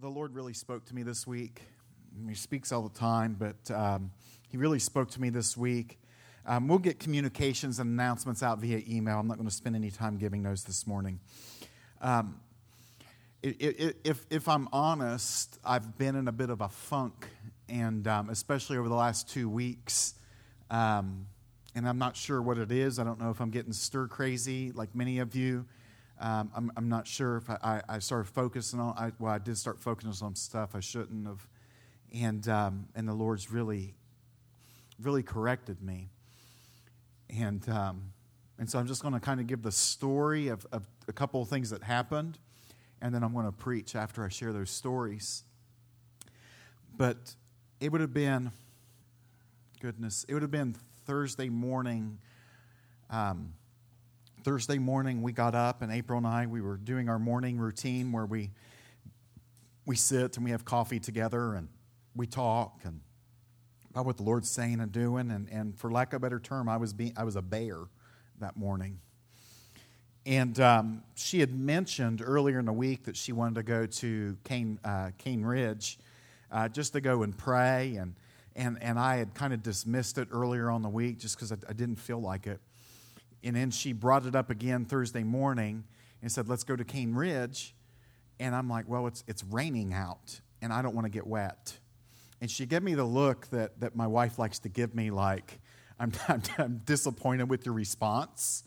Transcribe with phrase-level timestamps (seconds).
[0.00, 1.62] the, Lord really spoke to me this week.
[2.28, 4.10] He speaks all the time, but um,
[4.48, 5.98] He really spoke to me this week.
[6.44, 9.18] Um, we'll get communications and announcements out via email.
[9.18, 11.20] I'm not going to spend any time giving those this morning.
[12.00, 12.40] Um,
[13.42, 17.28] it, it, if, if I'm honest, I've been in a bit of a funk,
[17.68, 20.14] and um, especially over the last two weeks.
[20.70, 21.26] Um,
[21.74, 22.98] and I'm not sure what it is.
[22.98, 25.64] I don't know if I'm getting stir crazy like many of you.
[26.22, 29.38] Um, I'm, I'm, not sure if I, I, I, started focusing on, I, well, I
[29.38, 31.48] did start focusing on stuff I shouldn't have.
[32.14, 33.94] And, um, and the Lord's really,
[35.00, 36.10] really corrected me.
[37.28, 38.12] And, um,
[38.56, 41.42] and so I'm just going to kind of give the story of, of a couple
[41.42, 42.38] of things that happened.
[43.00, 45.42] And then I'm going to preach after I share those stories.
[46.96, 47.34] But
[47.80, 48.52] it would have been,
[49.80, 52.18] goodness, it would have been Thursday morning.
[53.10, 53.54] Um,
[54.44, 58.10] Thursday morning, we got up, and April and I, we were doing our morning routine
[58.10, 58.50] where we
[59.86, 61.68] we sit and we have coffee together and
[62.14, 63.00] we talk and
[63.90, 65.30] about what the Lord's saying and doing.
[65.30, 67.78] And, and for lack of a better term, I was being I was a bear
[68.40, 68.98] that morning.
[70.24, 74.36] And um, she had mentioned earlier in the week that she wanted to go to
[74.44, 75.98] Cane, uh, Cane Ridge
[76.50, 77.96] uh, just to go and pray.
[77.96, 78.14] And,
[78.54, 81.56] and, and I had kind of dismissed it earlier on the week just because I,
[81.68, 82.60] I didn't feel like it.
[83.44, 85.84] And then she brought it up again Thursday morning
[86.20, 87.74] and said, Let's go to Cane Ridge.
[88.38, 91.78] And I'm like, Well, it's, it's raining out and I don't want to get wet.
[92.40, 95.60] And she gave me the look that, that my wife likes to give me, like,
[95.98, 98.64] I'm, I'm, I'm disappointed with your response.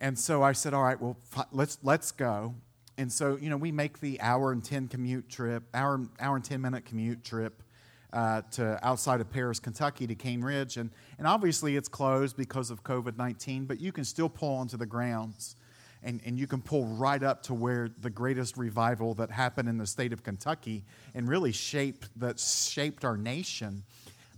[0.00, 1.16] And so I said, All right, well,
[1.52, 2.54] let's, let's go.
[2.96, 6.44] And so, you know, we make the hour and 10 commute trip, hour, hour and
[6.44, 7.62] 10 minute commute trip
[8.12, 10.76] uh, to outside of Paris, Kentucky to Cane Ridge.
[10.76, 14.76] And, and obviously it's closed because of COVID 19, but you can still pull onto
[14.76, 15.56] the grounds.
[16.02, 19.76] And, and you can pull right up to where the greatest revival that happened in
[19.76, 20.82] the state of Kentucky
[21.14, 23.82] and really shaped, that shaped our nation.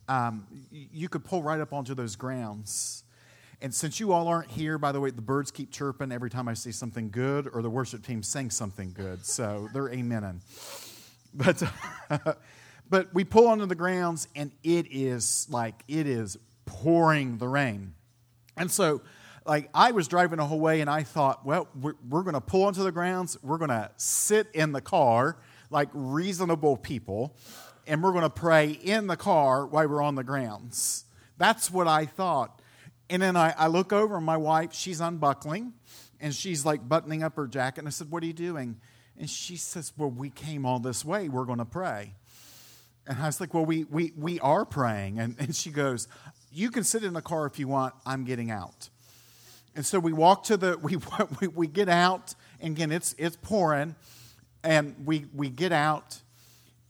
[0.09, 3.05] Um, you could pull right up onto those grounds.
[3.61, 6.49] And since you all aren't here, by the way, the birds keep chirping every time
[6.49, 9.25] I say something good or the worship team sings something good.
[9.25, 10.41] So they're amening.
[11.33, 11.63] But
[12.93, 16.37] But we pull onto the grounds, and it is like it is
[16.67, 17.95] pouring the rain.
[18.55, 19.01] And so,
[19.47, 22.41] like, I was driving the whole way, and I thought, well, we're, we're going to
[22.43, 23.39] pull onto the grounds.
[23.43, 25.39] We're going to sit in the car
[25.71, 27.35] like reasonable people,
[27.87, 31.07] and we're going to pray in the car while we're on the grounds.
[31.39, 32.61] That's what I thought.
[33.09, 35.73] And then I, I look over, and my wife, she's unbuckling,
[36.21, 37.79] and she's like buttoning up her jacket.
[37.79, 38.79] And I said, What are you doing?
[39.17, 41.31] And she says, Well, we came all this way.
[41.31, 42.17] We're going to pray.
[43.07, 45.19] And I was like, well, we, we, we are praying.
[45.19, 46.09] And, and she goes,
[46.53, 47.95] you can sit in the car if you want.
[48.07, 48.91] I'm getting out.
[49.75, 50.99] And so we walk to the, we,
[51.41, 52.35] we, we get out.
[52.61, 53.97] And again, it's, it's pouring.
[54.63, 56.21] And we, we get out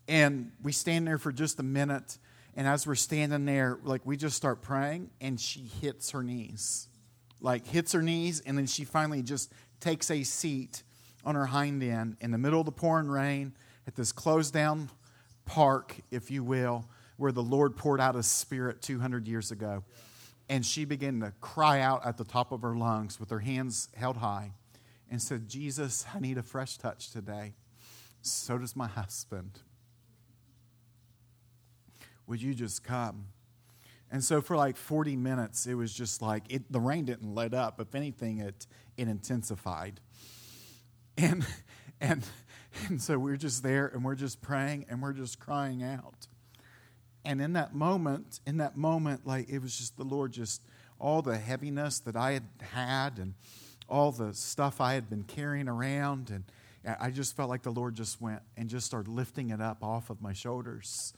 [0.06, 2.18] and we stand there for just a minute.
[2.54, 6.88] And as we're standing there, like we just start praying and she hits her knees.
[7.40, 8.40] Like hits her knees.
[8.44, 10.82] And then she finally just takes a seat
[11.24, 13.54] on her hind end in the middle of the pouring rain
[13.86, 14.90] at this closed down
[15.44, 19.84] park, if you will, where the Lord poured out his spirit 200 years ago.
[20.48, 23.88] And she began to cry out at the top of her lungs with her hands
[23.94, 24.52] held high
[25.10, 27.54] and said, Jesus, I need a fresh touch today.
[28.22, 29.60] So does my husband.
[32.26, 33.26] Would you just come?
[34.10, 37.54] And so for like 40 minutes, it was just like it, the rain didn't let
[37.54, 37.80] up.
[37.80, 38.66] If anything, it,
[38.96, 40.00] it intensified.
[41.18, 41.46] And,
[42.00, 42.24] and
[42.88, 46.26] And so we're just there and we're just praying and we're just crying out.
[47.24, 50.62] And in that moment, in that moment, like it was just the Lord, just
[50.98, 53.34] all the heaviness that I had had and
[53.88, 56.30] all the stuff I had been carrying around.
[56.30, 56.44] And
[57.00, 60.10] I just felt like the Lord just went and just started lifting it up off
[60.10, 61.12] of my shoulders.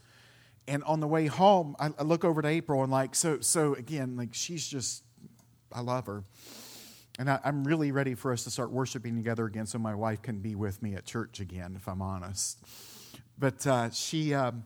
[0.66, 4.16] And on the way home, I, look over to April and like, so, so again,
[4.16, 5.04] like she's just,
[5.72, 6.25] I love her.
[7.19, 10.20] And I, am really ready for us to start worshiping together again so my wife
[10.20, 12.59] can be with me at church again, if I'm honest.
[13.39, 14.65] But uh, she, um,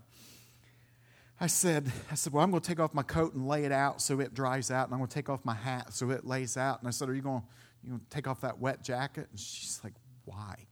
[1.40, 3.72] I said, I said, well, I'm going to take off my coat and lay it
[3.72, 6.26] out so it dries out, and I'm going to take off my hat so it
[6.26, 6.80] lays out.
[6.80, 7.42] And I said, are you going,
[7.84, 9.28] you going to take off that wet jacket?
[9.30, 9.94] And she's like,
[10.24, 10.66] why?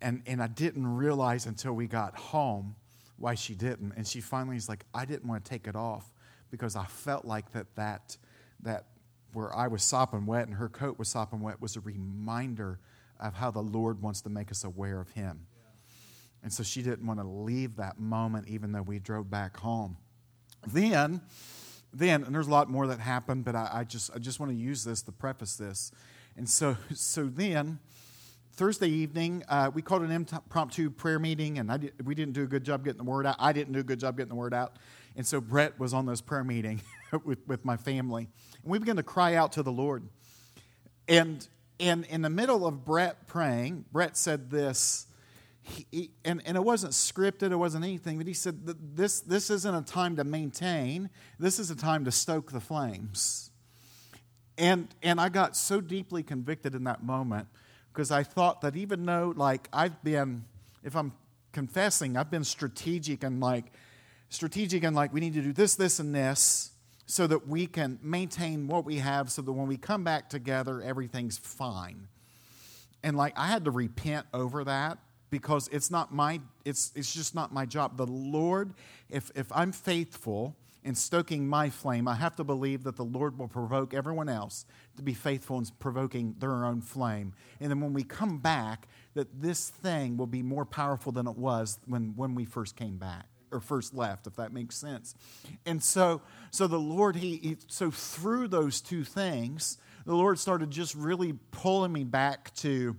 [0.00, 2.74] And, and I didn't realize until we got home
[3.18, 3.92] why she didn't.
[3.96, 6.12] And she finally is like, I didn't want to take it off
[6.50, 8.16] because I felt like that, that,
[8.62, 8.86] that
[9.36, 12.80] where I was sopping wet and her coat was sopping wet was a reminder
[13.20, 15.46] of how the Lord wants to make us aware of Him.
[16.42, 19.98] And so she didn't want to leave that moment, even though we drove back home.
[20.66, 21.20] Then,
[21.92, 24.52] then, and there's a lot more that happened, but I, I just I just want
[24.52, 25.92] to use this to preface this.
[26.36, 27.78] And so so then
[28.56, 32.46] Thursday evening, uh, we called an impromptu prayer meeting, and did, we didn't do a
[32.46, 33.36] good job getting the word out.
[33.38, 34.78] I didn't do a good job getting the word out.
[35.16, 36.82] And so Brett was on this prayer meeting
[37.24, 38.28] with, with my family.
[38.62, 40.04] And we began to cry out to the Lord.
[41.08, 41.46] And,
[41.80, 45.06] and in the middle of Brett praying, Brett said this,
[45.62, 49.74] he, and, and it wasn't scripted, it wasn't anything, but he said, this, this isn't
[49.74, 51.10] a time to maintain,
[51.40, 53.50] this is a time to stoke the flames.
[54.58, 57.48] And, and I got so deeply convicted in that moment
[57.92, 60.44] because I thought that even though, like, I've been,
[60.84, 61.12] if I'm
[61.52, 63.72] confessing, I've been strategic and like,
[64.28, 66.72] strategic and like, we need to do this, this, and this
[67.06, 70.82] so that we can maintain what we have so that when we come back together,
[70.82, 72.08] everything's fine.
[73.02, 74.98] And like, I had to repent over that
[75.30, 77.96] because it's not my, it's, it's just not my job.
[77.96, 78.74] The Lord,
[79.08, 83.36] if, if I'm faithful, in stoking my flame, I have to believe that the Lord
[83.40, 84.64] will provoke everyone else
[84.96, 87.32] to be faithful in provoking their own flame.
[87.58, 91.36] And then when we come back, that this thing will be more powerful than it
[91.36, 95.14] was when, when we first came back or first left, if that makes sense.
[95.64, 100.70] And so, so the Lord, he, he so through those two things, the Lord started
[100.70, 102.96] just really pulling me back to,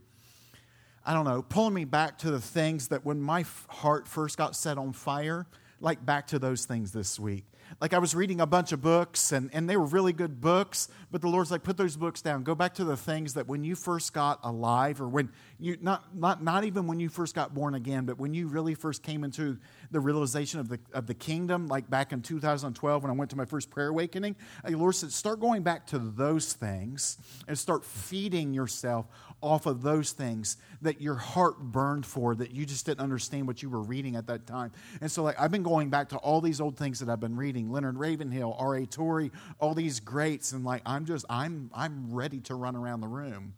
[1.05, 4.55] I don't know, pulling me back to the things that when my heart first got
[4.55, 5.47] set on fire,
[5.79, 7.45] like back to those things this week
[7.79, 10.87] like I was reading a bunch of books and, and they were really good books,
[11.11, 12.43] but the Lord's like, put those books down.
[12.43, 15.29] Go back to the things that when you first got alive or when
[15.59, 18.73] you, not, not, not even when you first got born again, but when you really
[18.73, 19.57] first came into
[19.91, 23.37] the realization of the, of the kingdom, like back in 2012 when I went to
[23.37, 24.35] my first prayer awakening,
[24.65, 27.17] the Lord said, start going back to those things
[27.47, 29.07] and start feeding yourself
[29.41, 33.61] off of those things that your heart burned for that you just didn't understand what
[33.61, 34.71] you were reading at that time.
[35.01, 37.35] And so, like, I've been going back to all these old things that I've been
[37.35, 38.85] reading Leonard Ravenhill, R.A.
[38.85, 40.51] Torrey, all these greats.
[40.51, 43.53] And, like, I'm just, I'm, I'm ready to run around the room.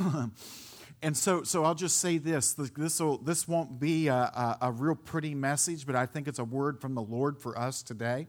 [1.02, 4.72] and so, so I'll just say this: this will, this won't be a, a, a,
[4.72, 8.26] real pretty message, but I think it's a word from the Lord for us today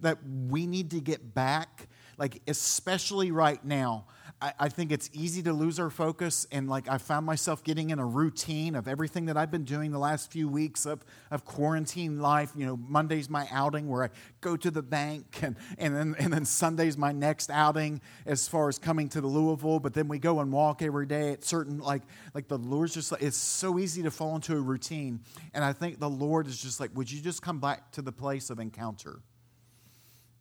[0.00, 0.18] that
[0.48, 4.06] we need to get back, like especially right now.
[4.40, 6.46] I, I think it's easy to lose our focus.
[6.52, 9.90] And like I found myself getting in a routine of everything that I've been doing
[9.90, 12.52] the last few weeks of, of quarantine life.
[12.56, 14.08] You know, Monday's my outing where I
[14.40, 18.68] go to the bank, and, and, then, and then Sunday's my next outing as far
[18.68, 19.80] as coming to the Louisville.
[19.80, 22.02] But then we go and walk every day at certain, like,
[22.34, 25.20] like the Lord's just like, it's so easy to fall into a routine.
[25.52, 28.12] And I think the Lord is just like, would you just come back to the
[28.12, 29.20] place of encounter?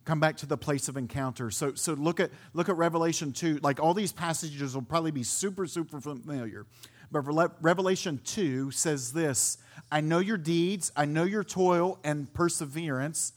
[0.06, 1.50] Come back to the place of encounter.
[1.52, 3.60] So, so look at look at Revelation 2.
[3.62, 6.66] Like all these passages will probably be super, super familiar.
[7.12, 7.22] But
[7.62, 9.60] Revelation 2 says this
[9.92, 13.34] I know your deeds, I know your toil and perseverance,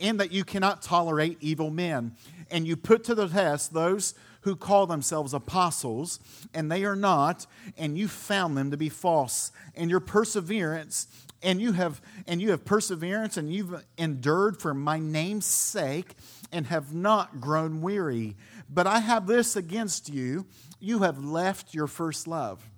[0.00, 2.16] and that you cannot tolerate evil men.
[2.50, 6.18] And you put to the test those who call themselves apostles,
[6.52, 7.46] and they are not,
[7.78, 9.52] and you found them to be false.
[9.76, 11.06] And your perseverance
[11.42, 16.14] and you have and you have perseverance and you've endured for my name's sake
[16.50, 18.36] and have not grown weary.
[18.68, 20.46] But i have this against you.
[20.80, 22.68] You have left your first love.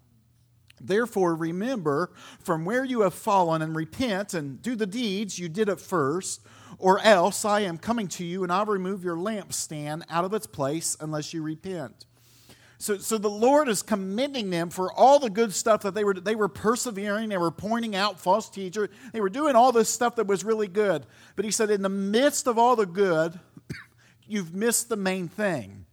[0.80, 5.68] Therefore remember from where you have fallen and repent and do the deeds you did
[5.68, 6.42] at first
[6.78, 10.46] or else i am coming to you and i'll remove your lampstand out of its
[10.46, 12.04] place unless you repent
[12.84, 16.12] so, so the Lord is commending them for all the good stuff that they were,
[16.12, 20.16] they were persevering, they were pointing out false teachers, they were doing all this stuff
[20.16, 21.06] that was really good.
[21.34, 23.40] But he said, in the midst of all the good,
[24.26, 25.86] you've missed the main thing.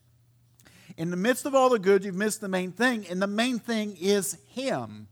[0.98, 3.58] In the midst of all the good, you've missed the main thing, and the main
[3.58, 5.08] thing is Him.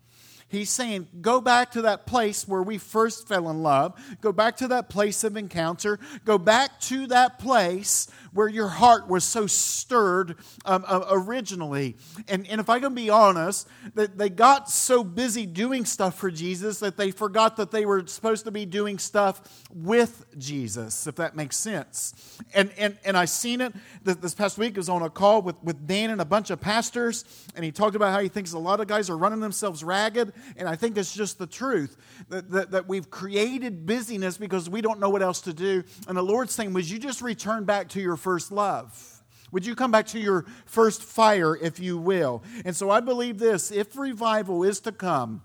[0.49, 3.93] He's saying, go back to that place where we first fell in love.
[4.19, 5.99] Go back to that place of encounter.
[6.25, 11.97] Go back to that place where your heart was so stirred um, uh, originally.
[12.27, 16.31] And, and if I can be honest, that they got so busy doing stuff for
[16.31, 21.15] Jesus that they forgot that they were supposed to be doing stuff with Jesus, if
[21.15, 22.39] that makes sense.
[22.55, 24.75] And, and, and I seen it this past week.
[24.75, 27.25] I was on a call with, with Dan and a bunch of pastors,
[27.55, 30.33] and he talked about how he thinks a lot of guys are running themselves ragged
[30.57, 31.97] and I think it's just the truth
[32.29, 35.83] that, that, that, we've created busyness because we don't know what else to do.
[36.07, 39.21] And the Lord's saying, Would you just return back to your first love?
[39.51, 42.43] Would you come back to your first fire, if you will?
[42.65, 45.41] And so I believe this if revival is to come,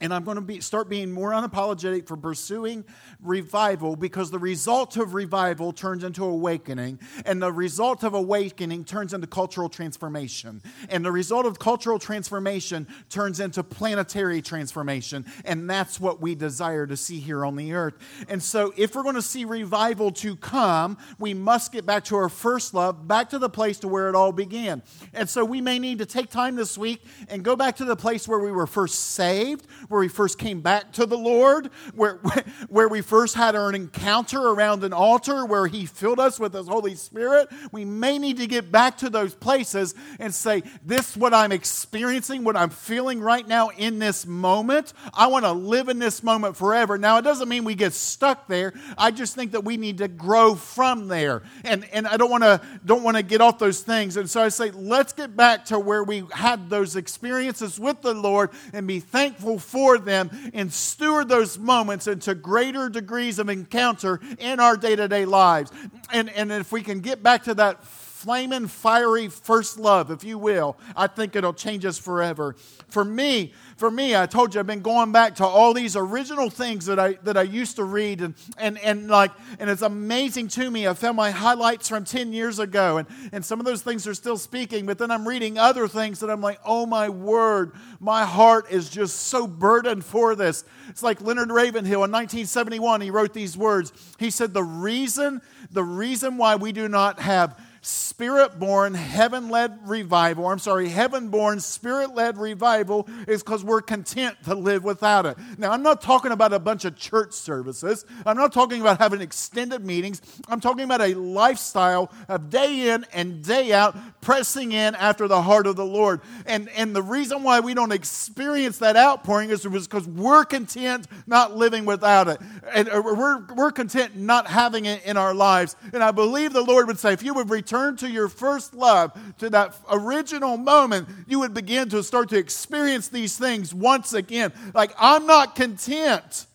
[0.00, 2.84] and I'm going to be, start being more unapologetic for pursuing
[3.20, 9.14] revival because the result of revival turns into awakening, and the result of awakening turns
[9.14, 10.60] into cultural transformation,
[10.90, 16.86] and the result of cultural transformation turns into planetary transformation, and that's what we desire
[16.86, 17.94] to see here on the earth.
[18.28, 22.16] And so, if we're going to see revival to come, we must get back to
[22.16, 24.82] our first love, back to the place to where it all began.
[25.14, 27.96] And so, we may need to take time this week and go back to the
[27.96, 32.14] place where we were first saved where we first came back to the Lord, where,
[32.68, 36.68] where we first had our encounter around an altar, where He filled us with His
[36.68, 37.48] Holy Spirit.
[37.72, 41.52] We may need to get back to those places and say, This is what I'm
[41.52, 44.92] experiencing, what I'm feeling right now in this moment.
[45.14, 46.98] I want to live in this moment forever.
[46.98, 48.72] Now, it doesn't mean we get stuck there.
[48.98, 51.42] I just think that we need to grow from there.
[51.64, 54.16] And, and I don't want to don't want to get off those things.
[54.16, 58.14] And so I say, let's get back to where we had those experiences with the
[58.14, 63.50] Lord and be thankful for for them and steward those moments into greater degrees of
[63.50, 65.70] encounter in our day to day lives.
[66.10, 67.84] And, and if we can get back to that
[68.26, 72.56] flaming, fiery first love, if you will, I think it'll change us forever.
[72.88, 76.50] For me, for me, I told you I've been going back to all these original
[76.50, 79.30] things that I that I used to read and and, and like
[79.60, 80.88] and it's amazing to me.
[80.88, 84.14] I found my highlights from 10 years ago and, and some of those things are
[84.14, 88.24] still speaking, but then I'm reading other things that I'm like, oh my word, my
[88.24, 90.64] heart is just so burdened for this.
[90.88, 93.92] It's like Leonard Ravenhill in 1971, he wrote these words.
[94.18, 99.78] He said, The reason, the reason why we do not have spirit born, heaven led
[99.88, 105.24] revival, I'm sorry, heaven born, spirit led revival is because we're content to live without
[105.24, 105.36] it.
[105.56, 108.04] Now, I'm not talking about a bunch of church services.
[108.24, 110.20] I'm not talking about having extended meetings.
[110.48, 115.40] I'm talking about a lifestyle of day in and day out, pressing in after the
[115.40, 116.22] heart of the Lord.
[116.44, 121.56] And, and the reason why we don't experience that outpouring is because we're content not
[121.56, 122.40] living without it.
[122.74, 125.76] And uh, we're, we're content not having it in our lives.
[125.92, 128.74] And I believe the Lord would say, if you would return return to your first
[128.74, 134.12] love, to that original moment, you would begin to start to experience these things once
[134.12, 134.52] again.
[134.74, 136.46] Like, I'm not content.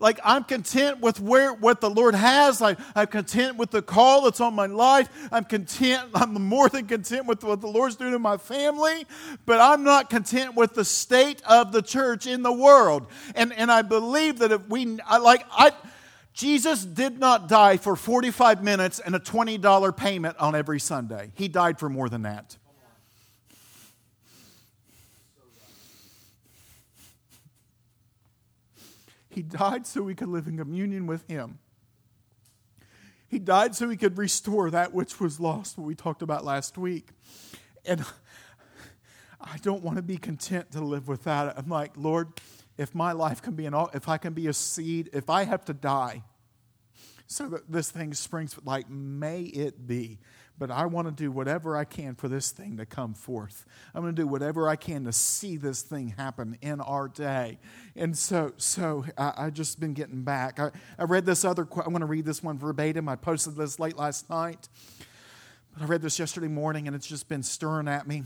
[0.00, 2.62] Like i'm content with where what the lord has.
[2.62, 5.08] I, i'm content with the call that's on my life.
[5.32, 9.06] I'm content i'm more than content with what the lord's doing in my family
[9.44, 13.08] but i'm not content with the state of the church in the world.
[13.34, 15.72] And and i believe that if we I, like i
[16.38, 21.32] Jesus did not die for 45 minutes and a $20 payment on every Sunday.
[21.34, 22.56] He died for more than that.
[29.28, 31.58] He died so we could live in communion with Him.
[33.26, 36.78] He died so He could restore that which was lost, what we talked about last
[36.78, 37.08] week.
[37.84, 38.04] And
[39.40, 41.54] I don't want to be content to live without it.
[41.56, 42.28] I'm like, Lord,
[42.78, 45.64] if my life can be an, if I can be a seed, if I have
[45.66, 46.22] to die,
[47.26, 50.18] so that this thing springs, like, may it be.
[50.58, 53.64] But I want to do whatever I can for this thing to come forth.
[53.94, 57.58] I'm going to do whatever I can to see this thing happen in our day.
[57.94, 60.58] And so, so I, I just been getting back.
[60.58, 61.62] I, I read this other.
[61.62, 63.08] I'm going to read this one verbatim.
[63.08, 64.68] I posted this late last night,
[65.74, 68.24] but I read this yesterday morning, and it's just been stirring at me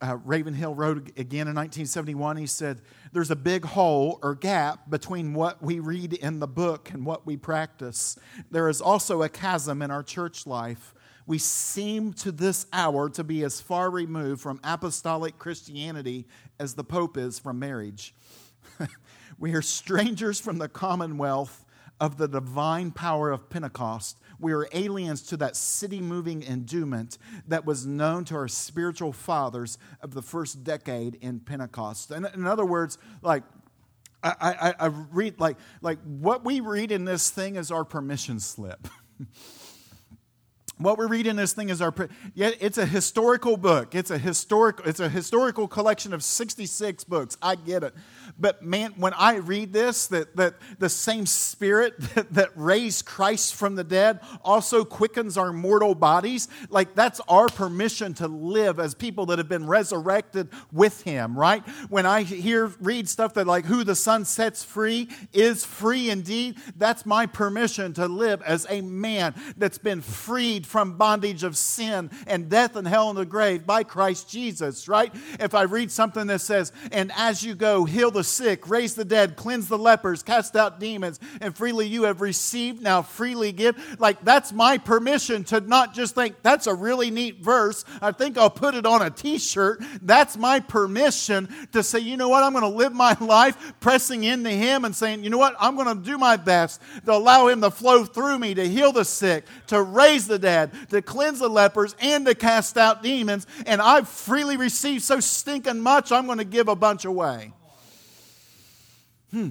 [0.00, 2.36] uh, Ravenhill wrote again in 1971.
[2.36, 6.90] He said, There's a big hole or gap between what we read in the book
[6.92, 8.18] and what we practice.
[8.50, 10.94] There is also a chasm in our church life.
[11.26, 16.26] We seem to this hour to be as far removed from apostolic Christianity
[16.58, 18.14] as the Pope is from marriage.
[19.38, 21.64] we are strangers from the commonwealth
[22.00, 27.64] of the divine power of Pentecost we are aliens to that city moving endowment that
[27.64, 32.10] was known to our spiritual fathers of the first decade in Pentecost.
[32.10, 33.42] And in other words, like,
[34.22, 38.40] I, I, I read like like what we read in this thing is our permission
[38.40, 38.88] slip.
[40.78, 41.92] what we read in this thing is our
[42.34, 43.94] yeah, it's a historical book.
[43.94, 47.36] It's a historic it's a historical collection of 66 books.
[47.42, 47.94] I get it.
[48.38, 53.54] But man, when I read this, that, that the same spirit that, that raised Christ
[53.54, 58.94] from the dead also quickens our mortal bodies, like that's our permission to live as
[58.94, 61.66] people that have been resurrected with him, right?
[61.88, 66.56] When I hear, read stuff that like who the Son sets free is free indeed,
[66.76, 72.10] that's my permission to live as a man that's been freed from bondage of sin
[72.26, 75.12] and death and hell and the grave by Christ Jesus, right?
[75.40, 79.04] If I read something that says, and as you go, heal the sick, raise the
[79.04, 83.98] dead, cleanse the lepers, cast out demons, and freely you have received, now freely give.
[83.98, 87.84] Like, that's my permission to not just think, that's a really neat verse.
[88.02, 89.82] I think I'll put it on a t shirt.
[90.02, 94.24] That's my permission to say, you know what, I'm going to live my life pressing
[94.24, 97.48] into Him and saying, you know what, I'm going to do my best to allow
[97.48, 100.57] Him to flow through me, to heal the sick, to raise the dead,
[100.90, 103.46] to cleanse the lepers, and to cast out demons.
[103.66, 107.52] And I've freely received so stinking much, I'm going to give a bunch away.
[109.30, 109.50] Hmm.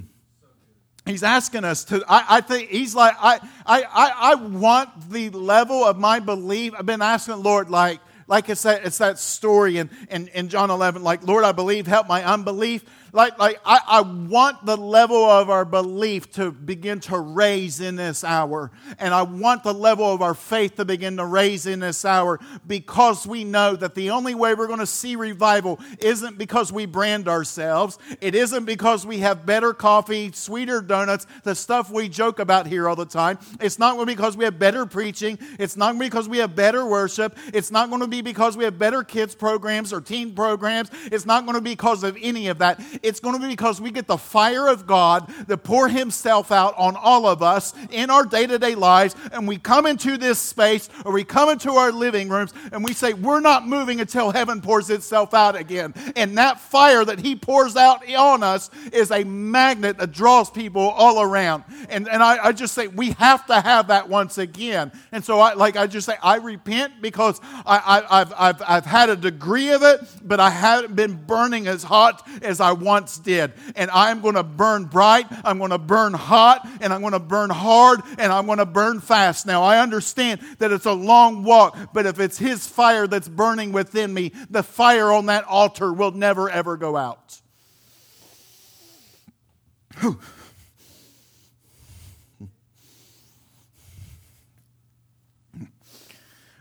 [1.05, 5.29] He's asking us to, I, I think he's like, I, I, I, I want the
[5.29, 6.73] level of my belief.
[6.77, 10.69] I've been asking Lord, like, like it's that, it's that story in, in, in John
[10.69, 12.83] 11, like, Lord, I believe, help my unbelief
[13.13, 17.95] like, like I, I want the level of our belief to begin to raise in
[17.95, 18.71] this hour.
[18.99, 22.39] And I want the level of our faith to begin to raise in this hour
[22.65, 26.85] because we know that the only way we're going to see revival isn't because we
[26.85, 27.97] brand ourselves.
[28.21, 32.87] It isn't because we have better coffee, sweeter donuts, the stuff we joke about here
[32.87, 33.37] all the time.
[33.59, 35.37] It's not because we have better preaching.
[35.59, 37.37] It's not because we have better worship.
[37.53, 40.89] It's not going to be because we have better kids programs or teen programs.
[41.11, 42.79] It's not going to be because of any of that.
[43.03, 46.73] It's going to be because we get the fire of God that pour Himself out
[46.77, 49.15] on all of us in our day to day lives.
[49.31, 52.93] And we come into this space or we come into our living rooms and we
[52.93, 55.93] say, We're not moving until heaven pours itself out again.
[56.15, 60.81] And that fire that He pours out on us is a magnet that draws people
[60.81, 61.63] all around.
[61.89, 64.91] And, and I, I just say, We have to have that once again.
[65.11, 68.85] And so, I, like I just say, I repent because I, I, I've, I've, I've
[68.85, 73.19] had a degree of it, but I haven't been burning as hot as I once
[73.19, 73.51] did.
[73.75, 77.19] And I'm going to burn bright, I'm going to burn hot, and I'm going to
[77.19, 79.45] burn hard, and I'm going to burn fast.
[79.45, 83.73] Now, I understand that it's a long walk, but if it's His fire that's burning
[83.73, 87.41] within me, the fire on that altar will never, ever go out.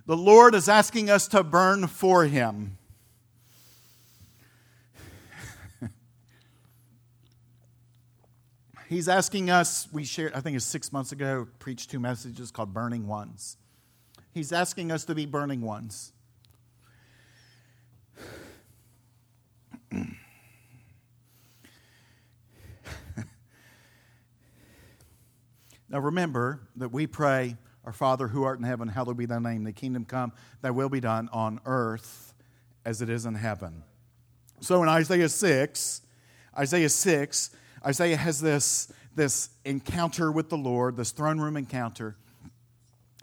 [0.07, 2.76] The Lord is asking us to burn for Him.
[8.89, 12.73] He's asking us, we shared, I think it's six months ago, preached two messages called
[12.73, 13.57] Burning Ones.
[14.33, 16.13] He's asking us to be burning ones.
[19.91, 20.07] now
[25.91, 29.73] remember that we pray, Our Father who art in heaven, hallowed be thy name, the
[29.73, 32.35] kingdom come, thy will be done on earth
[32.85, 33.83] as it is in heaven.
[34.61, 36.03] So in Isaiah 6,
[36.57, 37.51] Isaiah 6,
[37.87, 42.17] Isaiah has this, this encounter with the Lord, this throne room encounter.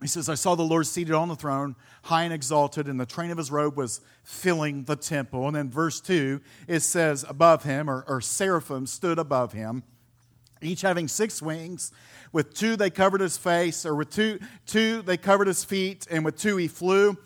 [0.02, 3.06] He says, I saw the Lord seated on the throne, high and exalted, and the
[3.06, 5.48] train of his robe was filling the temple.
[5.48, 9.84] And then verse 2, it says, above him, or, or seraphim stood above him,
[10.62, 11.92] each having six wings.
[12.32, 16.24] With two they covered his face, or with two, two they covered his feet, and
[16.24, 17.18] with two he flew.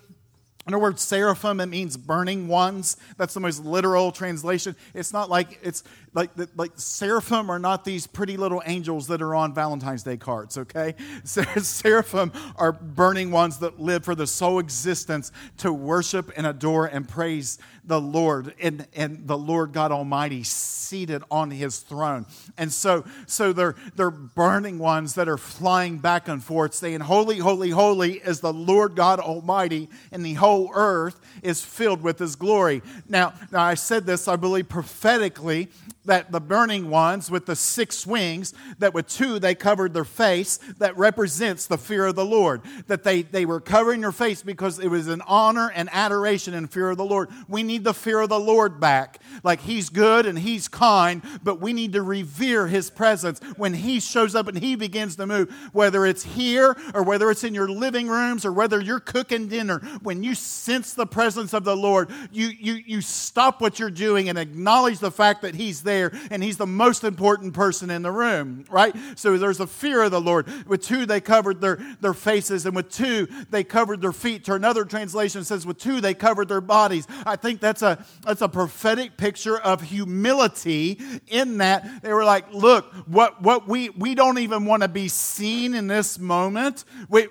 [0.68, 2.98] In other words, seraphim, it means burning ones.
[3.16, 4.76] That's the most literal translation.
[4.94, 5.82] It's not like it's
[6.18, 10.58] like like seraphim are not these pretty little angels that are on Valentine's Day cards,
[10.58, 10.96] okay?
[11.24, 17.08] Seraphim are burning ones that live for the sole existence to worship and adore and
[17.08, 22.26] praise the Lord and, and the Lord God Almighty seated on his throne.
[22.58, 27.38] And so, so they're, they're burning ones that are flying back and forth, saying, Holy,
[27.38, 32.36] holy, holy is the Lord God Almighty, and the whole earth is filled with his
[32.36, 32.82] glory.
[33.08, 35.70] Now, now I said this, I believe, prophetically
[36.08, 40.58] that the burning ones with the six wings, that with two they covered their face,
[40.80, 42.62] that represents the fear of the Lord.
[42.88, 46.72] That they, they were covering their face because it was an honor and adoration and
[46.72, 47.30] fear of the Lord.
[47.48, 49.22] We need the fear of the Lord back.
[49.44, 54.00] Like He's good and He's kind, but we need to revere His presence when He
[54.00, 55.54] shows up and He begins to move.
[55.74, 59.80] Whether it's here or whether it's in your living rooms or whether you're cooking dinner,
[60.02, 64.30] when you sense the presence of the Lord, you, you, you stop what you're doing
[64.30, 68.02] and acknowledge the fact that He's there there and he's the most important person in
[68.02, 68.96] the room, right?
[69.16, 70.48] So there's a fear of the Lord.
[70.68, 74.46] With two, they covered their, their faces, and with two, they covered their feet.
[74.46, 77.08] To another translation says, with two, they covered their bodies.
[77.26, 82.54] I think that's a, that's a prophetic picture of humility in that they were like,
[82.54, 86.86] look, what, what we, we don't even want to be seen in this moment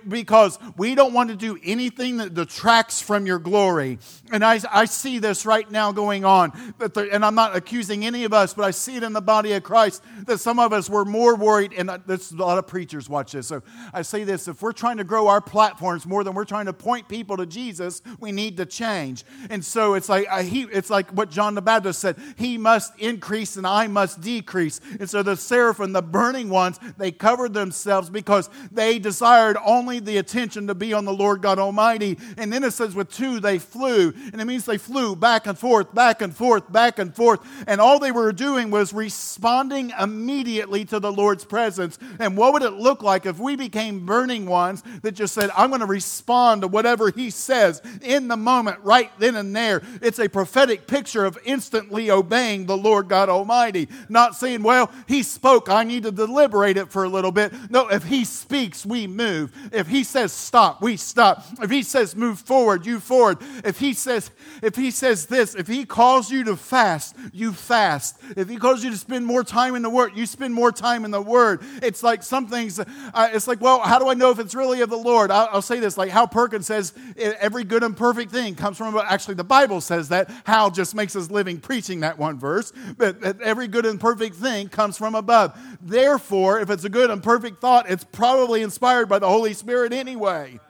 [0.09, 3.99] because we don't want to do anything that detracts from your glory.
[4.33, 6.75] And I, I see this right now going on.
[6.79, 9.53] There, and I'm not accusing any of us, but I see it in the body
[9.53, 11.73] of Christ that some of us were more worried.
[11.75, 13.49] And there's a lot of preachers watch this.
[13.49, 16.67] So I say this if we're trying to grow our platforms more than we're trying
[16.67, 19.25] to point people to Jesus, we need to change.
[19.51, 22.99] And so it's like, uh, he, it's like what John the Baptist said He must
[22.99, 24.81] increase and I must decrease.
[24.99, 30.17] And so the seraphim, the burning ones, they covered themselves because they desired only the
[30.19, 32.19] attention to be on the Lord God Almighty.
[32.37, 34.13] And then it says, with two, they flew.
[34.33, 37.41] And it means they flew back and forth, back and forth, back and forth.
[37.67, 41.99] And all they were doing was responding immediately to the Lord's presence.
[42.19, 45.71] And what would it look like if we became burning ones that just said, I'm
[45.71, 49.83] going to respond to whatever He says in the moment, right then and there?
[50.01, 53.89] It's a prophetic picture of instantly obeying the Lord God Almighty.
[54.09, 57.53] Not saying, well, He spoke, I need to deliberate it for a little bit.
[57.71, 59.53] No, if He speaks, we move.
[59.73, 61.45] If He says stop, we stop.
[61.61, 63.39] If He says move forward, you forward.
[63.65, 64.31] If He says,
[64.63, 68.21] if He says this, if He calls you to fast, you fast.
[68.37, 71.05] If He calls you to spend more time in the Word, you spend more time
[71.05, 71.61] in the Word.
[71.83, 74.81] It's like some things, uh, it's like, well, how do I know if it's really
[74.81, 75.31] of the Lord?
[75.31, 78.89] I'll, I'll say this, like Hal Perkins says, every good and perfect thing comes from,
[78.89, 79.07] above.
[79.09, 80.31] actually, the Bible says that.
[80.45, 84.69] Hal just makes his living preaching that one verse, but every good and perfect thing
[84.69, 85.59] comes from above.
[85.81, 89.93] Therefore, if it's a good and perfect thought, it's probably inspired by the Holy Spirit
[89.93, 90.61] anyway.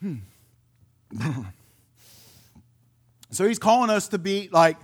[0.00, 0.16] Hmm.
[3.30, 4.76] so he's calling us to be like,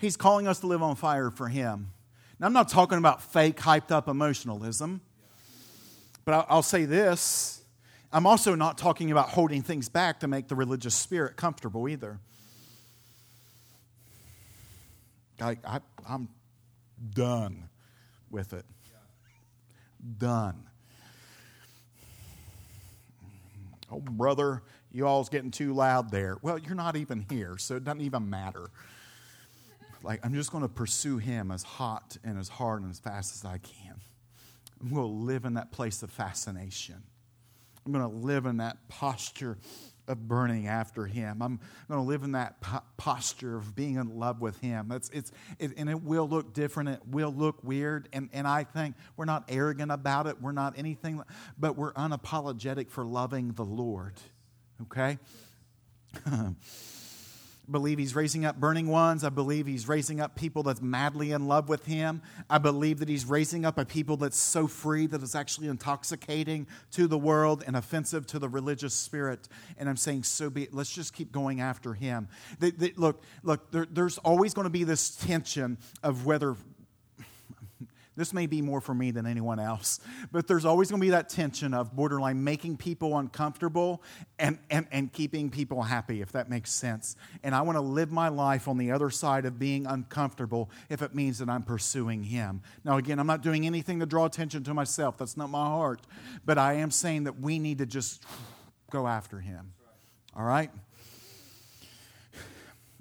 [0.00, 1.92] he's calling us to live on fire for him.
[2.38, 5.02] Now, I'm not talking about fake, hyped up emotionalism,
[6.24, 7.62] but I'll say this.
[8.12, 12.18] I'm also not talking about holding things back to make the religious spirit comfortable either.
[15.40, 16.28] I, I, I'm
[17.14, 17.68] done
[18.30, 18.64] with it.
[20.18, 20.64] Done.
[23.92, 26.36] Oh, brother, you all's getting too loud there.
[26.42, 28.70] Well, you're not even here, so it doesn't even matter.
[30.02, 33.34] Like, I'm just going to pursue him as hot and as hard and as fast
[33.34, 34.00] as I can.
[34.80, 37.02] I'm going to live in that place of fascination.
[37.84, 39.58] I'm going to live in that posture
[40.08, 41.40] of burning after him.
[41.40, 44.90] I'm going to live in that po- posture of being in love with him.
[44.90, 46.88] It's, it's, it, and it will look different.
[46.88, 48.08] It will look weird.
[48.12, 50.40] And, and I think we're not arrogant about it.
[50.40, 51.22] We're not anything,
[51.58, 54.14] but we're unapologetic for loving the Lord.
[54.82, 55.18] Okay?
[57.70, 59.24] believe he's raising up burning ones.
[59.24, 62.22] I believe he's raising up people that's madly in love with him.
[62.48, 66.66] I believe that he's raising up a people that's so free that it's actually intoxicating
[66.92, 69.48] to the world and offensive to the religious spirit.
[69.78, 70.74] And I'm saying, so be it.
[70.74, 72.28] Let's just keep going after him.
[72.58, 76.56] They, they, look, look, there, there's always going to be this tension of whether
[78.20, 79.98] this may be more for me than anyone else,
[80.30, 84.02] but there's always going to be that tension of borderline making people uncomfortable
[84.38, 87.16] and, and, and keeping people happy, if that makes sense.
[87.42, 91.00] And I want to live my life on the other side of being uncomfortable if
[91.00, 92.60] it means that I'm pursuing Him.
[92.84, 96.02] Now, again, I'm not doing anything to draw attention to myself, that's not my heart,
[96.44, 98.22] but I am saying that we need to just
[98.90, 99.72] go after Him.
[100.36, 100.70] All right?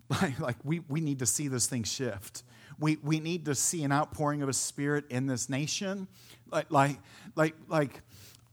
[0.39, 2.43] Like, we, we need to see this thing shift
[2.79, 6.07] we, we need to see an outpouring of a spirit in this nation.
[6.51, 6.97] Like, like,
[7.35, 8.01] like, like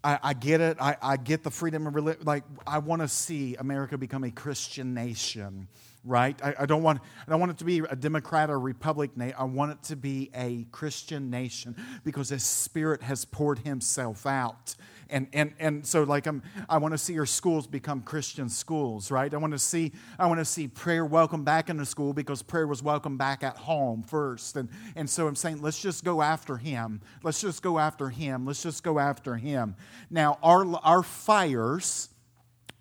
[0.02, 0.76] I, I get it.
[0.80, 2.22] I, I get the freedom of religion.
[2.24, 5.68] Like, I want to see America become a Christian nation
[6.06, 6.40] right?
[6.42, 9.10] I, I, don't want, I don't want it to be a Democrat or Republic.
[9.36, 14.76] I want it to be a Christian nation because His Spirit has poured Himself out
[15.10, 19.10] and and and so like I'm, I want to see our schools become Christian schools,
[19.10, 19.32] right?
[19.32, 22.66] I want to see I want to see prayer welcome back into school because prayer
[22.66, 26.56] was welcome back at home first, and and so I'm saying let's just go after
[26.56, 27.00] Him.
[27.22, 28.46] Let's just go after Him.
[28.46, 29.76] Let's just go after Him.
[30.10, 32.08] Now our our fires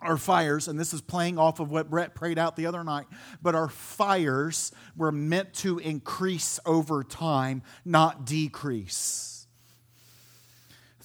[0.02, 3.08] our fires, and this is playing off of what Brett prayed out the other night,
[3.42, 9.35] but our fires were meant to increase over time, not decrease.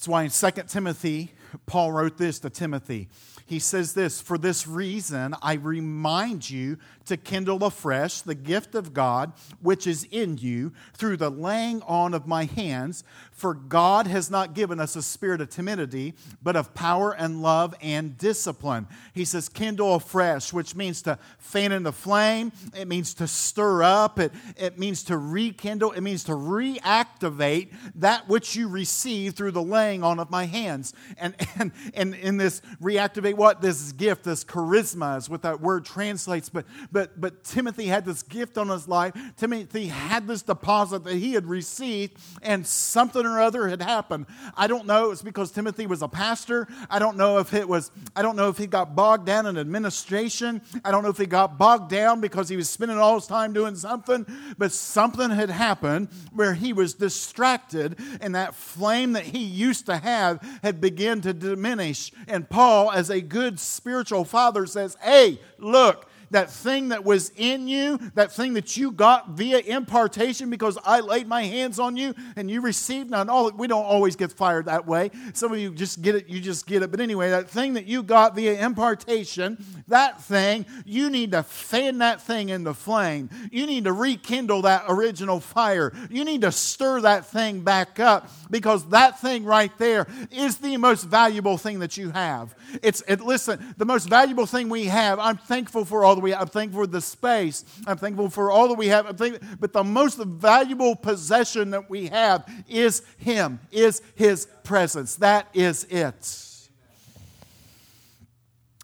[0.01, 1.31] That's why in 2 Timothy,
[1.67, 3.11] Paul wrote this to Timothy.
[3.51, 8.95] He says this For this reason, I remind you to kindle afresh the gift of
[8.95, 13.03] God which is in you through the laying on of my hands.
[13.33, 17.75] For God has not given us a spirit of timidity, but of power and love
[17.81, 18.87] and discipline.
[19.15, 22.53] He says, kindle afresh, which means to fan in the flame.
[22.77, 24.21] It means to stir up.
[24.21, 25.93] It, it means to rekindle.
[25.93, 30.95] It means to reactivate that which you receive through the laying on of my hands.
[31.19, 35.83] And, and, and in this reactivate, what this gift, this charisma is what that word
[35.83, 36.51] translates.
[36.51, 39.15] But, but, but Timothy had this gift on his life.
[39.39, 44.27] Timothy had this deposit that he had received, and something or other had happened.
[44.59, 45.11] I don't know.
[45.11, 46.69] It's because Timothy was a pastor.
[46.91, 49.57] I don't know if it was, I don't know if he got bogged down in
[49.57, 50.61] administration.
[50.85, 53.55] I don't know if he got bogged down because he was spending all his time
[53.55, 54.27] doing something,
[54.59, 59.97] but something had happened where he was distracted, and that flame that he used to
[59.97, 62.13] have had begun to diminish.
[62.29, 67.69] And Paul, as a good spiritual father, says, Hey, look, that thing that was in
[67.69, 72.15] you, that thing that you got via impartation because I laid my hands on you
[72.37, 73.11] and you received.
[73.11, 75.11] Now, all, we don't always get fired that way.
[75.35, 76.91] Some of you just get it, you just get it.
[76.91, 81.99] But anyway, that thing that you got via impartation, that thing, you need to fan
[81.99, 83.29] that thing in the flame.
[83.51, 85.93] You need to rekindle that original fire.
[86.11, 90.77] You need to stir that thing back up because that thing right there is the
[90.77, 92.55] most valuable thing that you have.
[92.83, 96.31] It's, it, listen, the most valuable thing we have, I'm thankful for all that we
[96.33, 96.43] have.
[96.43, 97.65] I'm thankful for the space.
[97.87, 99.07] I'm thankful for all that we have.
[99.07, 105.17] I'm thankful, but the most valuable possession that we have is Him, is His presence.
[105.17, 106.47] That is it.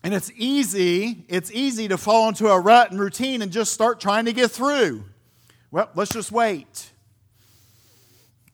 [0.02, 4.00] And it's easy, it's easy to fall into a rut and routine and just start
[4.00, 5.04] trying to get through.
[5.70, 6.90] Well, let's just wait.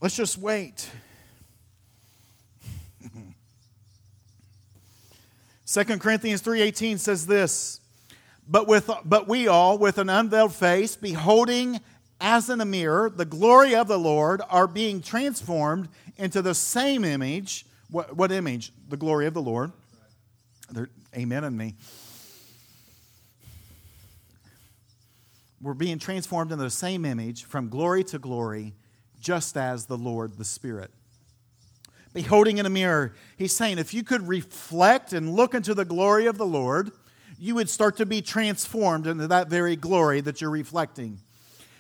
[0.01, 0.89] Let's just wait.
[5.67, 7.82] 2 Corinthians 3:18 says this,
[8.47, 11.81] but with but we all with an unveiled face beholding
[12.21, 17.05] as in a mirror the glory of the Lord are being transformed into the same
[17.05, 17.67] image.
[17.91, 18.73] What, what image?
[18.89, 19.73] The glory of the Lord.
[21.17, 21.75] Amen and me.
[25.61, 28.75] We're being transformed into the same image from glory to glory,
[29.21, 30.91] just as the Lord, the Spirit
[32.13, 33.15] beholding in a mirror.
[33.37, 36.93] He's saying if you could reflect and look into the glory of the Lord,
[37.43, 41.19] you would start to be transformed into that very glory that you're reflecting.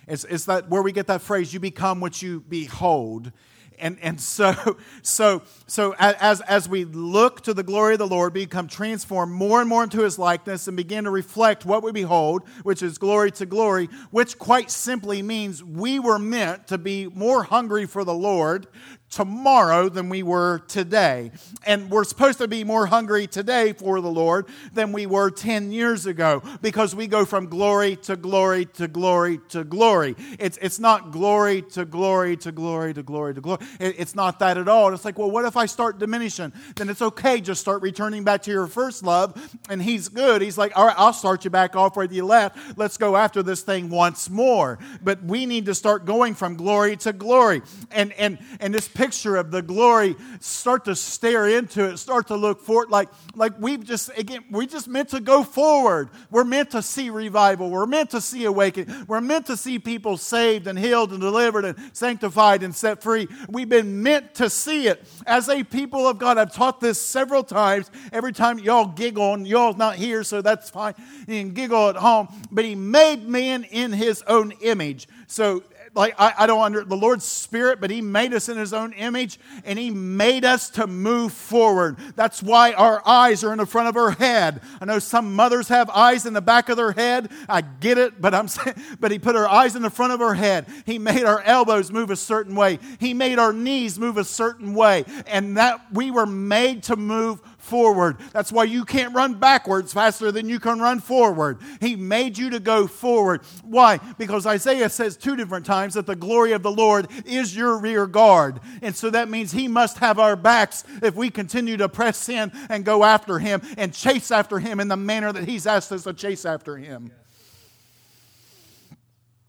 [0.08, 3.30] It's, it's that where we get that phrase, you become what you behold.
[3.78, 8.32] And, and so, so, so as, as we look to the glory of the Lord,
[8.32, 12.42] become transformed more and more into his likeness and begin to reflect what we behold,
[12.64, 17.44] which is glory to glory, which quite simply means we were meant to be more
[17.44, 18.66] hungry for the Lord,
[19.12, 21.30] tomorrow than we were today.
[21.64, 25.70] And we're supposed to be more hungry today for the Lord than we were 10
[25.70, 30.16] years ago because we go from glory to glory to glory to glory.
[30.38, 33.60] It's, it's not glory to glory to glory to glory to glory.
[33.78, 34.92] It, it's not that at all.
[34.94, 36.52] It's like, well, what if I start diminishing?
[36.74, 37.40] Then it's okay.
[37.40, 39.56] Just start returning back to your first love.
[39.68, 40.40] And He's good.
[40.40, 42.78] He's like, all right, I'll start you back off where you left.
[42.78, 44.78] Let's go after this thing once more.
[45.02, 47.60] But we need to start going from glory to glory.
[47.90, 52.36] And, and, and this picture of the glory, start to stare into it, start to
[52.36, 52.88] look forward.
[52.88, 56.10] Like, like we've just, again, we just meant to go forward.
[56.30, 57.68] We're meant to see revival.
[57.68, 59.06] We're meant to see awakening.
[59.08, 63.26] We're meant to see people saved and healed and delivered and sanctified and set free.
[63.48, 65.04] We've been meant to see it.
[65.26, 67.90] As a people of God, I've taught this several times.
[68.12, 70.94] Every time y'all giggle, and y'all's not here, so that's fine.
[71.26, 72.28] You can giggle at home.
[72.52, 75.08] But He made man in His own image.
[75.26, 78.72] So like I, I, don't under the Lord's Spirit, but He made us in His
[78.72, 81.98] own image and He made us to move forward.
[82.16, 84.62] That's why our eyes are in the front of our head.
[84.80, 87.30] I know some mothers have eyes in the back of their head.
[87.48, 90.20] I get it, but I'm saying, but He put our eyes in the front of
[90.20, 90.66] our head.
[90.86, 92.78] He made our elbows move a certain way.
[92.98, 97.40] He made our knees move a certain way, and that we were made to move
[97.72, 98.18] forward.
[98.34, 101.58] That's why you can't run backwards faster than you can run forward.
[101.80, 103.40] He made you to go forward.
[103.64, 103.96] Why?
[104.18, 108.06] Because Isaiah says two different times that the glory of the Lord is your rear
[108.06, 108.60] guard.
[108.82, 112.52] And so that means He must have our backs if we continue to press in
[112.68, 116.04] and go after Him and chase after Him in the manner that He's asked us
[116.04, 117.10] to chase after Him.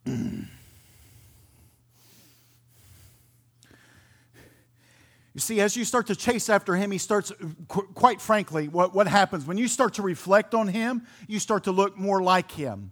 [5.33, 7.31] You see, as you start to chase after him, he starts,
[7.67, 11.63] qu- quite frankly, what, what happens when you start to reflect on him, you start
[11.63, 12.91] to look more like him.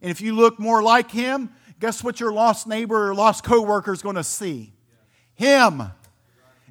[0.00, 3.92] And if you look more like him, guess what your lost neighbor or lost coworker
[3.92, 4.72] is going to see?
[5.34, 5.82] Him.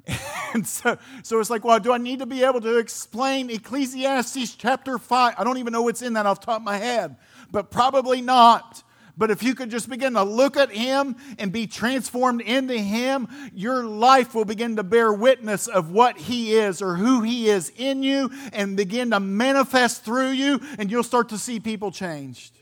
[0.54, 4.54] And so, so it's like, well, do I need to be able to explain Ecclesiastes
[4.54, 5.34] chapter 5?
[5.36, 7.16] I don't even know what's in that off top of my head,
[7.50, 8.83] but probably not.
[9.16, 13.28] But if you could just begin to look at Him and be transformed into Him,
[13.54, 17.70] your life will begin to bear witness of what He is or who He is
[17.76, 22.58] in you and begin to manifest through you, and you'll start to see people changed.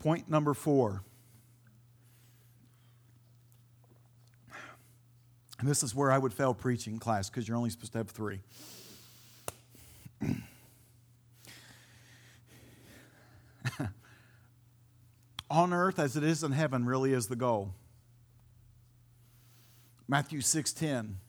[0.00, 1.02] Point number four.
[5.60, 8.10] And this is where I would fail preaching class because you're only supposed to have
[8.10, 8.40] three.
[15.54, 17.74] on earth as it is in heaven really is the goal.
[20.08, 21.20] Matthew 6:10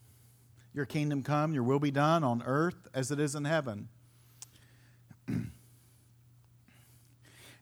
[0.74, 3.88] Your kingdom come, your will be done on earth as it is in heaven.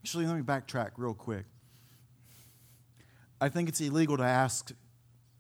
[0.00, 1.44] Actually, let me backtrack real quick.
[3.40, 4.72] I think it's illegal to ask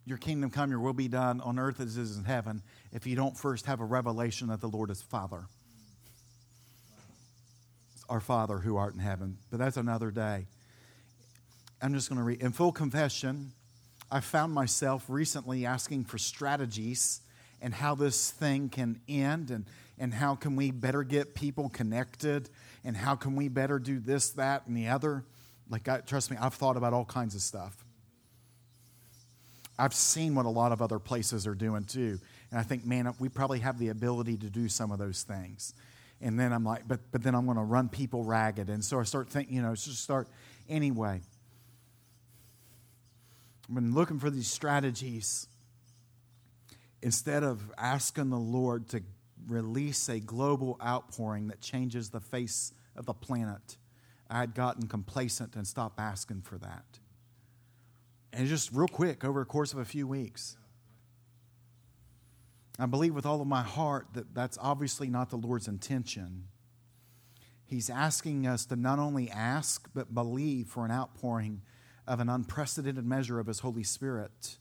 [0.04, 3.06] your kingdom come, your will be done on earth as it is in heaven if
[3.06, 5.46] you don't first have a revelation that the Lord is Father.
[8.10, 9.38] Our Father who art in heaven.
[9.50, 10.46] But that's another day.
[11.82, 12.40] I'm just going to read.
[12.40, 13.52] In full confession,
[14.10, 17.20] I found myself recently asking for strategies
[17.60, 19.64] and how this thing can end and,
[19.98, 22.50] and how can we better get people connected
[22.84, 25.24] and how can we better do this, that, and the other.
[25.68, 27.84] Like, I, trust me, I've thought about all kinds of stuff.
[29.78, 32.20] I've seen what a lot of other places are doing too.
[32.50, 35.74] And I think, man, we probably have the ability to do some of those things.
[36.20, 38.68] And then I'm like, but, but then I'm going to run people ragged.
[38.70, 40.28] And so I start thinking, you know, just start
[40.68, 41.20] anyway.
[43.68, 45.48] I've been looking for these strategies
[47.02, 49.02] instead of asking the Lord to
[49.46, 53.76] release a global outpouring that changes the face of the planet.
[54.28, 56.84] I had gotten complacent and stopped asking for that.
[58.32, 60.56] And just real quick, over a course of a few weeks.
[62.78, 66.48] I believe with all of my heart that that's obviously not the Lord's intention.
[67.64, 71.62] He's asking us to not only ask, but believe for an outpouring
[72.06, 74.56] of an unprecedented measure of His Holy Spirit,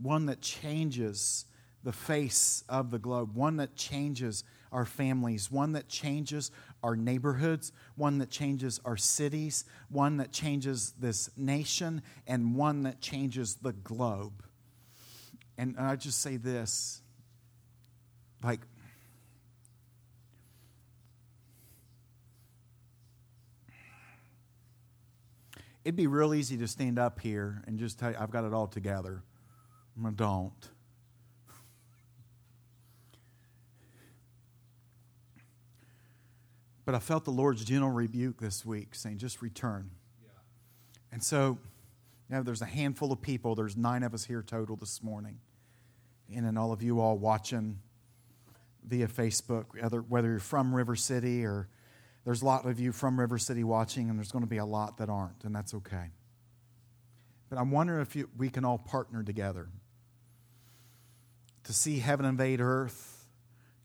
[0.00, 1.44] one that changes
[1.84, 6.50] the face of the globe, one that changes our families, one that changes
[6.82, 13.00] our neighborhoods, one that changes our cities, one that changes this nation, and one that
[13.00, 14.42] changes the globe.
[15.58, 17.02] And I just say this
[18.42, 18.60] like,
[25.84, 28.52] It'd be real easy to stand up here and just tell you, I've got it
[28.52, 29.22] all together.
[30.04, 30.52] I don't.
[36.84, 39.90] But I felt the Lord's gentle rebuke this week saying, just return.
[40.22, 40.30] Yeah.
[41.12, 41.58] And so,
[42.28, 43.54] you know, there's a handful of people.
[43.54, 45.38] There's nine of us here total this morning.
[46.34, 47.78] And then all of you all watching
[48.84, 49.66] via Facebook,
[50.08, 51.68] whether you're from River City or
[52.24, 54.64] there's a lot of you from River City watching, and there's going to be a
[54.64, 56.10] lot that aren't, and that's okay.
[57.50, 59.68] But I'm wondering if you, we can all partner together
[61.64, 63.26] to see heaven invade earth,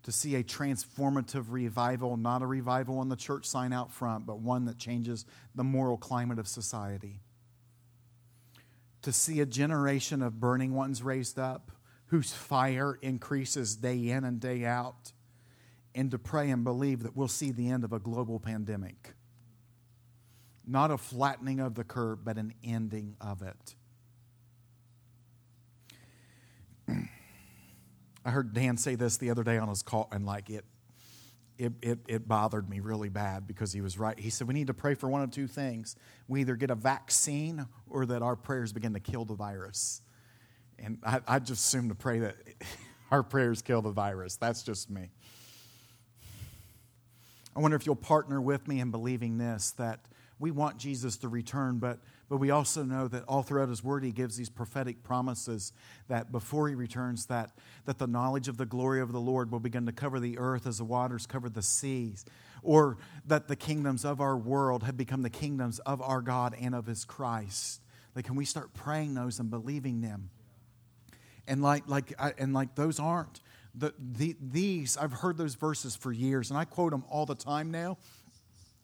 [0.03, 4.39] to see a transformative revival, not a revival on the church sign out front, but
[4.39, 7.19] one that changes the moral climate of society.
[9.01, 11.71] To see a generation of burning ones raised up
[12.07, 15.11] whose fire increases day in and day out
[15.97, 19.15] and to pray and believe that we'll see the end of a global pandemic.
[20.65, 23.75] Not a flattening of the curve, but an ending of it.
[28.25, 30.65] I heard Dan say this the other day on his call, and like it,
[31.57, 34.19] it, it, it, bothered me really bad because he was right.
[34.19, 35.95] He said, We need to pray for one of two things.
[36.27, 40.03] We either get a vaccine or that our prayers begin to kill the virus.
[40.77, 42.35] And I, I just assume to pray that
[43.11, 44.35] our prayers kill the virus.
[44.35, 45.09] That's just me.
[47.57, 50.01] I wonder if you'll partner with me in believing this that
[50.37, 51.97] we want Jesus to return, but,
[52.29, 55.73] but we also know that all throughout his word he gives these prophetic promises
[56.07, 59.59] that before he returns that, that the knowledge of the glory of the Lord will
[59.59, 62.25] begin to cover the earth as the waters cover the seas,
[62.61, 66.75] or that the kingdoms of our world have become the kingdoms of our God and
[66.75, 67.81] of his Christ.
[68.15, 70.29] Like, can we start praying those and believing them?
[71.47, 73.39] And like, like, and like those aren't
[73.77, 77.35] the, the, these, I've heard those verses for years, and I quote them all the
[77.35, 77.97] time now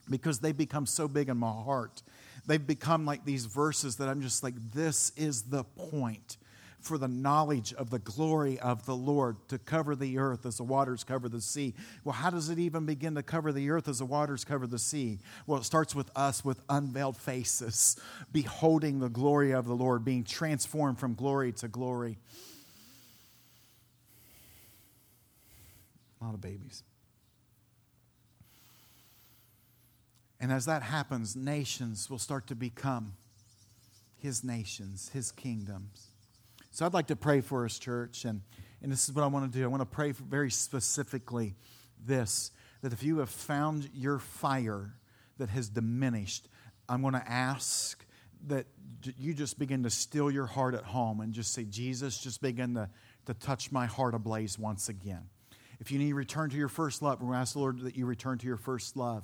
[0.10, 2.04] because they become so big in my heart.
[2.46, 6.38] They've become like these verses that I'm just like, this is the point
[6.82, 10.64] for the knowledge of the glory of the Lord to cover the earth as the
[10.64, 11.74] waters cover the sea.
[12.04, 14.78] Well, how does it even begin to cover the earth as the waters cover the
[14.78, 15.20] sea?
[15.48, 17.96] Well, it starts with us with unveiled faces,
[18.34, 22.18] beholding the glory of the Lord, being transformed from glory to glory.
[26.24, 26.84] A lot of babies.
[30.40, 33.14] And as that happens, nations will start to become
[34.18, 36.08] his nations, his kingdoms.
[36.72, 38.42] So I'd like to pray for us, church, and,
[38.82, 39.64] and this is what I want to do.
[39.64, 41.56] I want to pray very specifically
[42.06, 44.94] this that if you have found your fire
[45.38, 46.50] that has diminished,
[46.90, 48.06] I'm going to ask
[48.48, 48.66] that
[49.18, 52.76] you just begin to still your heart at home and just say, Jesus, just begin
[52.76, 52.90] to
[53.26, 55.30] to touch my heart ablaze once again.
[55.84, 57.82] If you need to return to your first love, we're going to ask the Lord
[57.82, 59.22] that you return to your first love.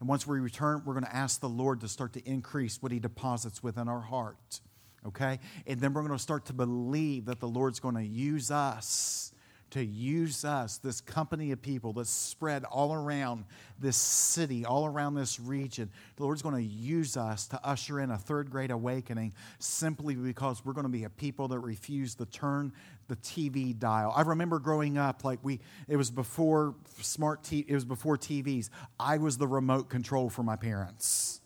[0.00, 2.92] And once we return, we're going to ask the Lord to start to increase what
[2.92, 4.60] He deposits within our heart.
[5.06, 5.38] Okay?
[5.66, 9.34] And then we're going to start to believe that the Lord's going to use us
[9.70, 13.44] to use us, this company of people that's spread all around
[13.78, 15.90] this city, all around this region.
[16.16, 20.64] The Lord's going to use us to usher in a third great awakening simply because
[20.64, 22.72] we're going to be a people that refuse to turn
[23.08, 24.12] the TV dial.
[24.14, 28.70] I remember growing up, like we, it was before smart, t- it was before TVs.
[28.98, 31.40] I was the remote control for my parents.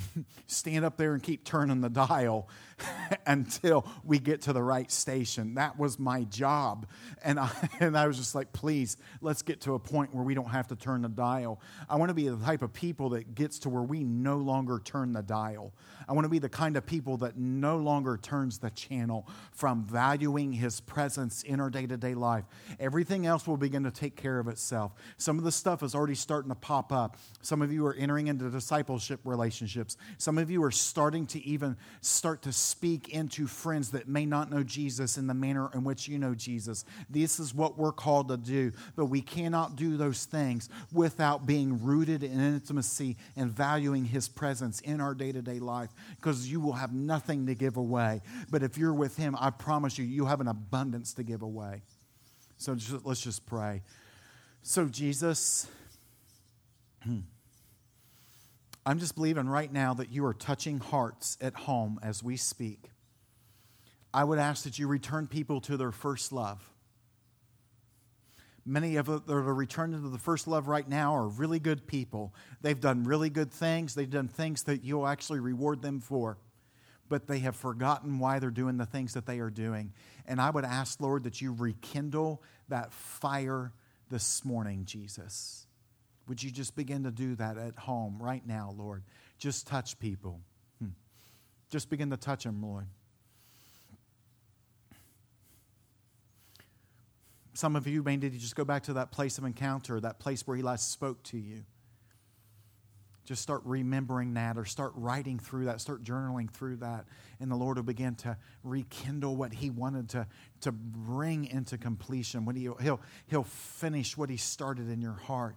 [0.46, 2.48] stand up there and keep turning the dial
[3.26, 5.54] until we get to the right station.
[5.54, 6.86] That was my job.
[7.24, 10.34] And I, and I was just like, please, let's get to a point where we
[10.34, 11.60] don't have to turn the dial.
[11.88, 14.80] I want to be the type of people that gets to where we no longer
[14.82, 15.72] turn the dial.
[16.12, 19.82] I want to be the kind of people that no longer turns the channel from
[19.82, 22.44] valuing his presence in our day to day life.
[22.78, 24.92] Everything else will begin to take care of itself.
[25.16, 27.16] Some of the stuff is already starting to pop up.
[27.40, 29.96] Some of you are entering into discipleship relationships.
[30.18, 34.50] Some of you are starting to even start to speak into friends that may not
[34.50, 36.84] know Jesus in the manner in which you know Jesus.
[37.08, 41.82] This is what we're called to do, but we cannot do those things without being
[41.82, 46.60] rooted in intimacy and valuing his presence in our day to day life because you
[46.60, 48.20] will have nothing to give away.
[48.50, 51.82] But if you're with Him, I promise you, you have an abundance to give away.
[52.56, 53.82] So just, let's just pray.
[54.62, 55.68] So, Jesus,
[58.86, 62.90] I'm just believing right now that you are touching hearts at home as we speak.
[64.14, 66.71] I would ask that you return people to their first love.
[68.64, 71.86] Many of them that are returning to the first love right now are really good
[71.86, 72.32] people.
[72.60, 73.94] They've done really good things.
[73.94, 76.38] They've done things that you'll actually reward them for.
[77.08, 79.92] But they have forgotten why they're doing the things that they are doing.
[80.26, 83.72] And I would ask, Lord, that you rekindle that fire
[84.10, 85.66] this morning, Jesus.
[86.28, 89.02] Would you just begin to do that at home right now, Lord?
[89.38, 90.40] Just touch people.
[90.78, 90.90] Hmm.
[91.68, 92.86] Just begin to touch them, Lord.
[97.54, 100.18] Some of you may need to just go back to that place of encounter, that
[100.18, 101.64] place where He last spoke to you.
[103.24, 107.04] Just start remembering that or start writing through that, start journaling through that.
[107.38, 110.26] And the Lord will begin to rekindle what He wanted to,
[110.62, 112.44] to bring into completion.
[112.44, 115.56] When he, he'll, he'll finish what He started in your heart.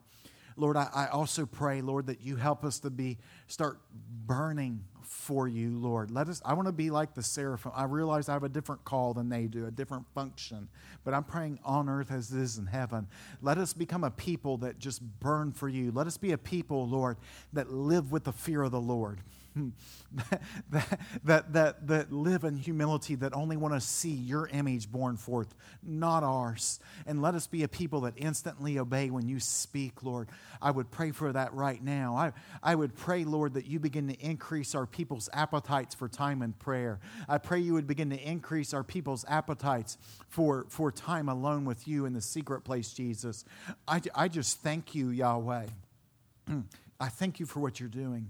[0.57, 3.79] Lord, I, I also pray, Lord, that you help us to be start
[4.25, 6.11] burning for you, Lord.
[6.11, 7.71] Let us I want to be like the seraphim.
[7.75, 10.67] I realize I have a different call than they do, a different function.
[11.03, 13.07] But I'm praying on earth as it is in heaven.
[13.41, 15.91] Let us become a people that just burn for you.
[15.91, 17.17] Let us be a people, Lord,
[17.53, 19.21] that live with the fear of the Lord.
[20.69, 25.15] that, that, that, that live in humility, that only want to see your image born
[25.17, 26.79] forth, not ours.
[27.05, 30.29] And let us be a people that instantly obey when you speak, Lord.
[30.61, 32.15] I would pray for that right now.
[32.15, 36.41] I, I would pray, Lord, that you begin to increase our people's appetites for time
[36.41, 36.99] and prayer.
[37.29, 39.97] I pray you would begin to increase our people's appetites
[40.27, 43.45] for, for time alone with you in the secret place, Jesus.
[43.87, 45.67] I, I just thank you, Yahweh.
[46.99, 48.29] I thank you for what you're doing.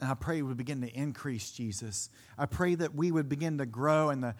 [0.00, 2.08] And I pray we begin to increase, Jesus.
[2.38, 4.34] I pray that we would begin to grow in the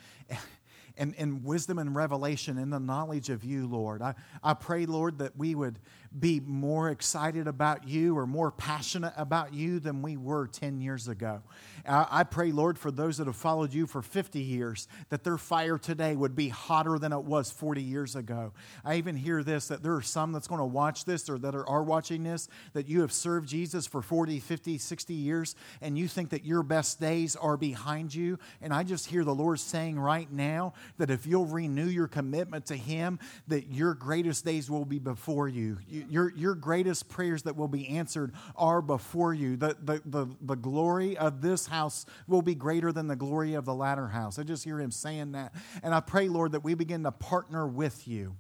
[1.00, 4.02] in, in wisdom and revelation in the knowledge of you, Lord.
[4.02, 5.78] I, I pray, Lord, that we would
[6.18, 11.08] be more excited about you or more passionate about you than we were 10 years
[11.08, 11.40] ago.
[11.86, 15.38] I, I pray, Lord, for those that have followed you for 50 years, that their
[15.38, 18.52] fire today would be hotter than it was 40 years ago.
[18.84, 21.54] I even hear this that there are some that's going to watch this or that
[21.54, 25.96] are, are watching this that you have served Jesus for 40, 50, 60 years, and
[25.96, 28.38] you think that your best days are behind you.
[28.60, 32.66] And I just hear the Lord saying right now that if you'll renew your commitment
[32.66, 33.18] to Him,
[33.48, 35.78] that your greatest days will be before you.
[35.88, 39.56] you your, your greatest prayers that will be answered are before you.
[39.56, 43.64] The, the, the, the glory of this house will be greater than the glory of
[43.64, 44.38] the latter house.
[44.38, 45.54] I just hear him saying that.
[45.82, 48.36] And I pray, Lord, that we begin to partner with you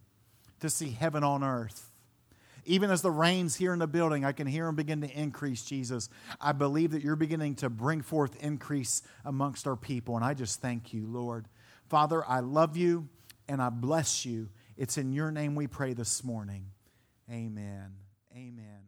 [0.60, 1.90] to see heaven on earth.
[2.66, 5.64] Even as the rains here in the building, I can hear them begin to increase,
[5.64, 6.08] Jesus.
[6.40, 10.16] I believe that you're beginning to bring forth increase amongst our people.
[10.16, 11.46] And I just thank you, Lord.
[11.90, 13.08] Father, I love you
[13.48, 14.48] and I bless you.
[14.76, 16.66] It's in your name we pray this morning.
[17.28, 17.92] Amen.
[18.32, 18.79] Amen.